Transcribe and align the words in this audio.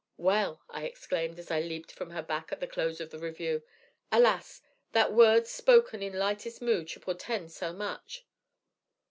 'Well,' 0.17 0.63
I 0.67 0.85
exclaimed, 0.85 1.37
as 1.37 1.51
I 1.51 1.59
leaped 1.61 1.91
from 1.91 2.09
her 2.09 2.23
back 2.23 2.51
at 2.51 2.59
the 2.59 2.65
close 2.65 2.99
of 2.99 3.11
the 3.11 3.19
review 3.19 3.61
alas! 4.11 4.59
that 4.93 5.13
words 5.13 5.51
spoken 5.51 6.01
in 6.01 6.13
lightest 6.17 6.59
mood 6.59 6.89
should 6.89 7.03
portend 7.03 7.51
so 7.51 7.71
much! 7.71 8.25